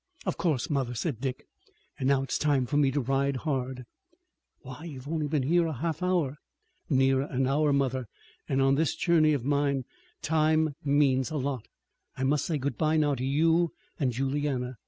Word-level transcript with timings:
"Of 0.25 0.35
course, 0.35 0.67
mother," 0.67 0.95
said 0.95 1.21
Dick, 1.21 1.45
"and 1.99 2.07
now 2.07 2.23
it's 2.23 2.39
time 2.39 2.65
for 2.65 2.75
me 2.75 2.89
to 2.89 2.99
ride 2.99 3.35
hard." 3.45 3.85
"Why, 4.61 4.85
you 4.85 4.99
have 4.99 5.05
been 5.29 5.43
here 5.43 5.67
only 5.67 5.77
a 5.77 5.79
half 5.81 6.01
hour!" 6.01 6.37
"Nearer 6.89 7.25
an 7.27 7.45
hour, 7.45 7.71
mother, 7.71 8.07
and 8.49 8.63
on 8.63 8.73
this 8.73 8.95
journey 8.95 9.33
of 9.33 9.45
mine 9.45 9.85
time 10.23 10.73
means 10.83 11.29
a 11.29 11.37
lot. 11.37 11.67
I 12.17 12.23
must 12.23 12.47
say 12.47 12.57
good 12.57 12.79
bye 12.79 12.97
now 12.97 13.13
to 13.13 13.23
you 13.23 13.73
and 13.99 14.11
Juliana." 14.11 14.77